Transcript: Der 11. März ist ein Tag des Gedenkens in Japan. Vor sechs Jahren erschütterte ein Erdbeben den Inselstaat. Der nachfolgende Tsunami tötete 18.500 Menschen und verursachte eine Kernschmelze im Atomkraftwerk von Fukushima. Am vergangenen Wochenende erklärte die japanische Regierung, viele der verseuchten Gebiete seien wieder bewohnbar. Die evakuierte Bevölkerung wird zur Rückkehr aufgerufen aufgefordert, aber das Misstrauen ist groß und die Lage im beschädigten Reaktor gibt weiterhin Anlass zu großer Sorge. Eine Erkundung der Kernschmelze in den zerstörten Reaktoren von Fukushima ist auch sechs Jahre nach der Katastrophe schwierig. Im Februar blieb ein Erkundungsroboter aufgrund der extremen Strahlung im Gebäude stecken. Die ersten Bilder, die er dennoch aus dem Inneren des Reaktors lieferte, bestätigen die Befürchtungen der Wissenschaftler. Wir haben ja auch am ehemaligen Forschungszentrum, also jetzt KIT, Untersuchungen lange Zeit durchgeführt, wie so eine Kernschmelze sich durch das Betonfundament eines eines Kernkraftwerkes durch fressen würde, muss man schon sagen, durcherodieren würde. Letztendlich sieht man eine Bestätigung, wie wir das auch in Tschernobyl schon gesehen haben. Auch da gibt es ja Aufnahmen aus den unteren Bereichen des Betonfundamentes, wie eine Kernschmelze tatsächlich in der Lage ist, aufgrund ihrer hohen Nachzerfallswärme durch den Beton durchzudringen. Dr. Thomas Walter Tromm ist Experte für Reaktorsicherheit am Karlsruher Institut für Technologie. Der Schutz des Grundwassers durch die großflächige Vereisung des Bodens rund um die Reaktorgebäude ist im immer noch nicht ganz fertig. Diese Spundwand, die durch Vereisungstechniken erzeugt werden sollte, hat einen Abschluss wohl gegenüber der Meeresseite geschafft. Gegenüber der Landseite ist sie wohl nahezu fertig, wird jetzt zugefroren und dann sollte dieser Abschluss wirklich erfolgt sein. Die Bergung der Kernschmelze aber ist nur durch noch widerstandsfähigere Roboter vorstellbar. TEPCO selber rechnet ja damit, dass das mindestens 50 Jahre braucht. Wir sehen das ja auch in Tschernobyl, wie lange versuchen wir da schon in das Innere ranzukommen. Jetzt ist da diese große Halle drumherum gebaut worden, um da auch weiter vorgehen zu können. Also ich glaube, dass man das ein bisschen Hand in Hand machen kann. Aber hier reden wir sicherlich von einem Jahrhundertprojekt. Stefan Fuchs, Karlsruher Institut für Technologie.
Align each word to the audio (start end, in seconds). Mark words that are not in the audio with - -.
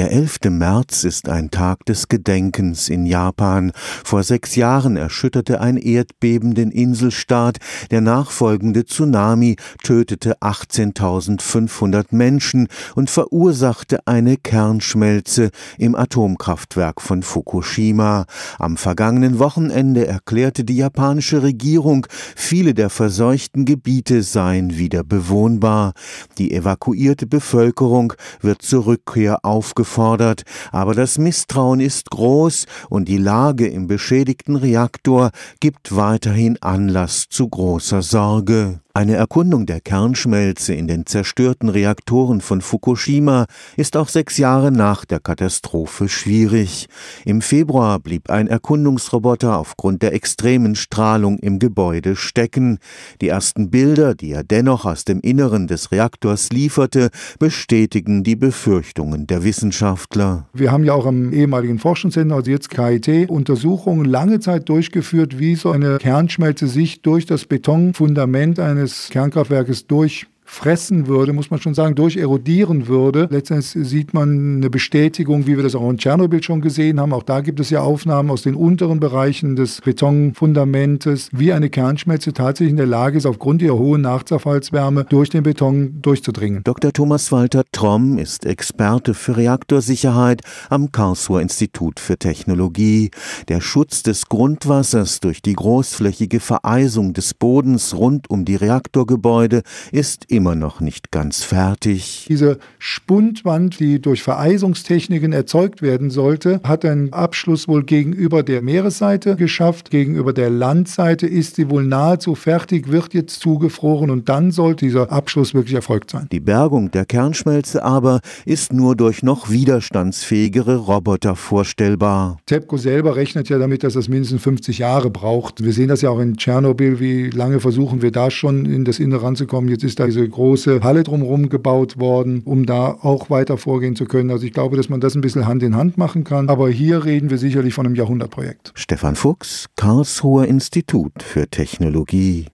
Der 0.00 0.12
11. 0.12 0.38
März 0.48 1.04
ist 1.04 1.28
ein 1.28 1.50
Tag 1.50 1.84
des 1.84 2.08
Gedenkens 2.08 2.88
in 2.88 3.04
Japan. 3.04 3.70
Vor 4.02 4.22
sechs 4.22 4.56
Jahren 4.56 4.96
erschütterte 4.96 5.60
ein 5.60 5.76
Erdbeben 5.76 6.54
den 6.54 6.70
Inselstaat. 6.70 7.58
Der 7.90 8.00
nachfolgende 8.00 8.86
Tsunami 8.86 9.56
tötete 9.82 10.38
18.500 10.38 12.06
Menschen 12.12 12.68
und 12.94 13.10
verursachte 13.10 13.98
eine 14.06 14.38
Kernschmelze 14.38 15.50
im 15.76 15.94
Atomkraftwerk 15.94 17.02
von 17.02 17.22
Fukushima. 17.22 18.24
Am 18.58 18.78
vergangenen 18.78 19.38
Wochenende 19.38 20.06
erklärte 20.06 20.64
die 20.64 20.78
japanische 20.78 21.42
Regierung, 21.42 22.06
viele 22.34 22.72
der 22.72 22.88
verseuchten 22.88 23.66
Gebiete 23.66 24.22
seien 24.22 24.78
wieder 24.78 25.04
bewohnbar. 25.04 25.92
Die 26.38 26.54
evakuierte 26.54 27.26
Bevölkerung 27.26 28.14
wird 28.40 28.62
zur 28.62 28.86
Rückkehr 28.86 29.44
aufgerufen 29.44 29.89
aufgefordert, 29.90 30.44
aber 30.72 30.94
das 30.94 31.18
Misstrauen 31.18 31.80
ist 31.80 32.10
groß 32.10 32.66
und 32.88 33.08
die 33.08 33.18
Lage 33.18 33.66
im 33.66 33.86
beschädigten 33.86 34.56
Reaktor 34.56 35.30
gibt 35.60 35.94
weiterhin 35.96 36.56
Anlass 36.62 37.26
zu 37.28 37.48
großer 37.48 38.02
Sorge. 38.02 38.80
Eine 38.92 39.14
Erkundung 39.14 39.66
der 39.66 39.80
Kernschmelze 39.80 40.74
in 40.74 40.88
den 40.88 41.06
zerstörten 41.06 41.68
Reaktoren 41.68 42.40
von 42.40 42.60
Fukushima 42.60 43.46
ist 43.76 43.96
auch 43.96 44.08
sechs 44.08 44.36
Jahre 44.36 44.72
nach 44.72 45.04
der 45.04 45.20
Katastrophe 45.20 46.08
schwierig. 46.08 46.88
Im 47.24 47.40
Februar 47.40 48.00
blieb 48.00 48.30
ein 48.30 48.48
Erkundungsroboter 48.48 49.56
aufgrund 49.56 50.02
der 50.02 50.12
extremen 50.12 50.74
Strahlung 50.74 51.38
im 51.38 51.60
Gebäude 51.60 52.16
stecken. 52.16 52.78
Die 53.20 53.28
ersten 53.28 53.70
Bilder, 53.70 54.16
die 54.16 54.32
er 54.32 54.42
dennoch 54.42 54.84
aus 54.84 55.04
dem 55.04 55.20
Inneren 55.20 55.68
des 55.68 55.92
Reaktors 55.92 56.50
lieferte, 56.50 57.10
bestätigen 57.38 58.24
die 58.24 58.34
Befürchtungen 58.34 59.28
der 59.28 59.44
Wissenschaftler. 59.44 60.48
Wir 60.52 60.72
haben 60.72 60.82
ja 60.82 60.94
auch 60.94 61.06
am 61.06 61.32
ehemaligen 61.32 61.78
Forschungszentrum, 61.78 62.36
also 62.36 62.50
jetzt 62.50 62.70
KIT, 62.70 63.30
Untersuchungen 63.30 64.04
lange 64.04 64.40
Zeit 64.40 64.68
durchgeführt, 64.68 65.38
wie 65.38 65.54
so 65.54 65.70
eine 65.70 65.98
Kernschmelze 65.98 66.66
sich 66.66 67.02
durch 67.02 67.24
das 67.24 67.44
Betonfundament 67.44 68.58
eines 68.58 68.79
eines 68.80 69.10
Kernkraftwerkes 69.10 69.86
durch 69.86 70.26
fressen 70.50 71.06
würde, 71.06 71.32
muss 71.32 71.50
man 71.50 71.60
schon 71.60 71.74
sagen, 71.74 71.94
durcherodieren 71.94 72.88
würde. 72.88 73.28
Letztendlich 73.30 73.88
sieht 73.88 74.12
man 74.12 74.56
eine 74.56 74.68
Bestätigung, 74.68 75.46
wie 75.46 75.56
wir 75.56 75.62
das 75.62 75.76
auch 75.76 75.88
in 75.88 75.96
Tschernobyl 75.96 76.42
schon 76.42 76.60
gesehen 76.60 77.00
haben. 77.00 77.12
Auch 77.12 77.22
da 77.22 77.40
gibt 77.40 77.60
es 77.60 77.70
ja 77.70 77.80
Aufnahmen 77.80 78.30
aus 78.30 78.42
den 78.42 78.56
unteren 78.56 78.98
Bereichen 78.98 79.54
des 79.54 79.80
Betonfundamentes, 79.80 81.30
wie 81.32 81.52
eine 81.52 81.70
Kernschmelze 81.70 82.32
tatsächlich 82.32 82.72
in 82.72 82.76
der 82.76 82.86
Lage 82.86 83.16
ist, 83.16 83.26
aufgrund 83.26 83.62
ihrer 83.62 83.78
hohen 83.78 84.02
Nachzerfallswärme 84.02 85.04
durch 85.04 85.30
den 85.30 85.44
Beton 85.44 86.02
durchzudringen. 86.02 86.62
Dr. 86.64 86.92
Thomas 86.92 87.30
Walter 87.30 87.62
Tromm 87.70 88.18
ist 88.18 88.44
Experte 88.44 89.14
für 89.14 89.36
Reaktorsicherheit 89.36 90.42
am 90.68 90.90
Karlsruher 90.90 91.40
Institut 91.42 92.00
für 92.00 92.18
Technologie. 92.18 93.12
Der 93.48 93.60
Schutz 93.60 94.02
des 94.02 94.28
Grundwassers 94.28 95.20
durch 95.20 95.42
die 95.42 95.54
großflächige 95.54 96.40
Vereisung 96.40 97.14
des 97.14 97.34
Bodens 97.34 97.96
rund 97.96 98.28
um 98.28 98.44
die 98.44 98.56
Reaktorgebäude 98.56 99.62
ist 99.92 100.26
im 100.28 100.39
immer 100.40 100.54
noch 100.54 100.80
nicht 100.80 101.10
ganz 101.10 101.42
fertig. 101.44 102.24
Diese 102.26 102.58
Spundwand, 102.78 103.78
die 103.78 104.00
durch 104.00 104.22
Vereisungstechniken 104.22 105.34
erzeugt 105.34 105.82
werden 105.82 106.08
sollte, 106.08 106.62
hat 106.64 106.86
einen 106.86 107.12
Abschluss 107.12 107.68
wohl 107.68 107.84
gegenüber 107.84 108.42
der 108.42 108.62
Meeresseite 108.62 109.36
geschafft. 109.36 109.90
Gegenüber 109.90 110.32
der 110.32 110.48
Landseite 110.48 111.26
ist 111.26 111.56
sie 111.56 111.68
wohl 111.68 111.84
nahezu 111.84 112.34
fertig, 112.34 112.90
wird 112.90 113.12
jetzt 113.12 113.40
zugefroren 113.40 114.08
und 114.08 114.30
dann 114.30 114.50
sollte 114.50 114.86
dieser 114.86 115.12
Abschluss 115.12 115.52
wirklich 115.52 115.74
erfolgt 115.74 116.10
sein. 116.10 116.26
Die 116.32 116.40
Bergung 116.40 116.90
der 116.90 117.04
Kernschmelze 117.04 117.82
aber 117.82 118.20
ist 118.46 118.72
nur 118.72 118.96
durch 118.96 119.22
noch 119.22 119.50
widerstandsfähigere 119.50 120.76
Roboter 120.76 121.36
vorstellbar. 121.36 122.38
TEPCO 122.46 122.78
selber 122.78 123.14
rechnet 123.14 123.50
ja 123.50 123.58
damit, 123.58 123.84
dass 123.84 123.92
das 123.92 124.08
mindestens 124.08 124.40
50 124.40 124.78
Jahre 124.78 125.10
braucht. 125.10 125.62
Wir 125.62 125.74
sehen 125.74 125.88
das 125.88 126.00
ja 126.00 126.08
auch 126.08 126.20
in 126.20 126.38
Tschernobyl, 126.38 126.98
wie 126.98 127.28
lange 127.28 127.60
versuchen 127.60 128.00
wir 128.00 128.10
da 128.10 128.30
schon 128.30 128.64
in 128.64 128.86
das 128.86 129.00
Innere 129.00 129.24
ranzukommen. 129.24 129.68
Jetzt 129.68 129.84
ist 129.84 130.00
da 130.00 130.06
diese 130.06 130.29
große 130.30 130.80
Halle 130.82 131.02
drumherum 131.02 131.48
gebaut 131.48 131.98
worden, 131.98 132.42
um 132.44 132.66
da 132.66 132.88
auch 132.88 133.30
weiter 133.30 133.56
vorgehen 133.56 133.96
zu 133.96 134.04
können. 134.04 134.30
Also 134.30 134.46
ich 134.46 134.52
glaube, 134.52 134.76
dass 134.76 134.88
man 134.88 135.00
das 135.00 135.14
ein 135.14 135.20
bisschen 135.20 135.46
Hand 135.46 135.62
in 135.62 135.76
Hand 135.76 135.98
machen 135.98 136.24
kann. 136.24 136.48
Aber 136.48 136.68
hier 136.70 137.04
reden 137.04 137.30
wir 137.30 137.38
sicherlich 137.38 137.74
von 137.74 137.86
einem 137.86 137.94
Jahrhundertprojekt. 137.94 138.72
Stefan 138.74 139.16
Fuchs, 139.16 139.66
Karlsruher 139.76 140.46
Institut 140.46 141.22
für 141.22 141.48
Technologie. 141.48 142.46